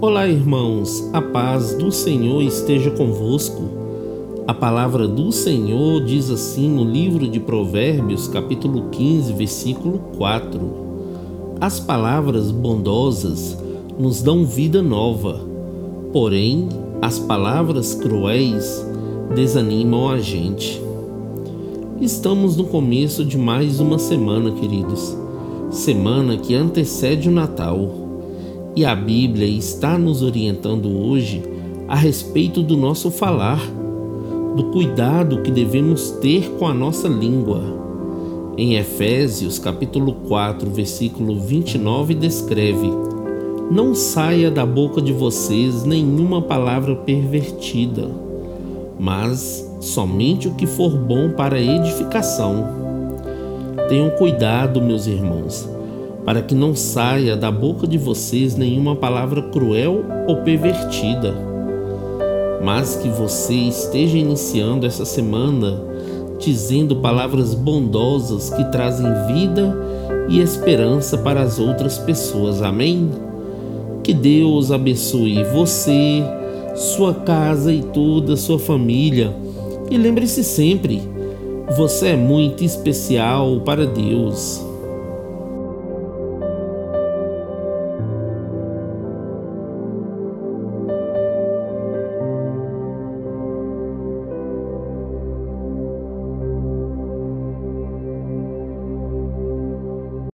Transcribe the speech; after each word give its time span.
Olá, 0.00 0.28
irmãos, 0.28 1.10
a 1.12 1.20
paz 1.20 1.74
do 1.74 1.90
Senhor 1.90 2.40
esteja 2.40 2.88
convosco. 2.88 3.64
A 4.46 4.54
palavra 4.54 5.08
do 5.08 5.32
Senhor 5.32 6.04
diz 6.04 6.30
assim 6.30 6.70
no 6.70 6.84
livro 6.84 7.26
de 7.26 7.40
Provérbios, 7.40 8.28
capítulo 8.28 8.90
15, 8.92 9.32
versículo 9.32 9.98
4: 10.16 10.60
As 11.60 11.80
palavras 11.80 12.52
bondosas 12.52 13.58
nos 13.98 14.22
dão 14.22 14.46
vida 14.46 14.80
nova, 14.80 15.40
porém, 16.12 16.68
as 17.02 17.18
palavras 17.18 17.92
cruéis 17.92 18.86
desanimam 19.34 20.10
a 20.10 20.20
gente. 20.20 20.80
Estamos 22.00 22.56
no 22.56 22.66
começo 22.66 23.24
de 23.24 23.36
mais 23.36 23.80
uma 23.80 23.98
semana, 23.98 24.52
queridos, 24.52 25.16
semana 25.72 26.36
que 26.36 26.54
antecede 26.54 27.28
o 27.28 27.32
Natal 27.32 28.07
e 28.78 28.84
a 28.84 28.94
Bíblia 28.94 29.48
está 29.48 29.98
nos 29.98 30.22
orientando 30.22 30.88
hoje 30.88 31.42
a 31.88 31.96
respeito 31.96 32.62
do 32.62 32.76
nosso 32.76 33.10
falar, 33.10 33.60
do 34.54 34.66
cuidado 34.70 35.42
que 35.42 35.50
devemos 35.50 36.12
ter 36.12 36.48
com 36.50 36.64
a 36.64 36.72
nossa 36.72 37.08
língua. 37.08 37.60
Em 38.56 38.76
Efésios, 38.76 39.58
capítulo 39.58 40.12
4, 40.28 40.70
versículo 40.70 41.40
29 41.40 42.14
descreve: 42.14 42.88
Não 43.68 43.96
saia 43.96 44.48
da 44.48 44.64
boca 44.64 45.02
de 45.02 45.12
vocês 45.12 45.82
nenhuma 45.82 46.40
palavra 46.40 46.94
pervertida, 46.94 48.08
mas 48.96 49.68
somente 49.80 50.46
o 50.46 50.54
que 50.54 50.68
for 50.68 50.96
bom 50.96 51.30
para 51.30 51.60
edificação. 51.60 52.64
Tenham 53.88 54.10
cuidado, 54.10 54.80
meus 54.80 55.08
irmãos 55.08 55.77
para 56.28 56.42
que 56.42 56.54
não 56.54 56.76
saia 56.76 57.34
da 57.34 57.50
boca 57.50 57.86
de 57.86 57.96
vocês 57.96 58.54
nenhuma 58.54 58.94
palavra 58.94 59.40
cruel 59.40 60.04
ou 60.26 60.36
pervertida, 60.42 61.34
mas 62.62 62.96
que 62.96 63.08
você 63.08 63.54
esteja 63.54 64.18
iniciando 64.18 64.84
essa 64.84 65.06
semana 65.06 65.80
dizendo 66.38 66.96
palavras 66.96 67.54
bondosas 67.54 68.50
que 68.50 68.62
trazem 68.64 69.06
vida 69.26 69.74
e 70.28 70.38
esperança 70.38 71.16
para 71.16 71.40
as 71.40 71.58
outras 71.58 71.96
pessoas. 71.96 72.60
Amém? 72.60 73.08
Que 74.04 74.12
Deus 74.12 74.70
abençoe 74.70 75.42
você, 75.44 76.22
sua 76.76 77.14
casa 77.14 77.72
e 77.72 77.82
toda 77.82 78.34
a 78.34 78.36
sua 78.36 78.58
família. 78.58 79.34
E 79.90 79.96
lembre-se 79.96 80.44
sempre, 80.44 81.00
você 81.74 82.08
é 82.08 82.16
muito 82.16 82.62
especial 82.62 83.62
para 83.62 83.86
Deus. 83.86 84.68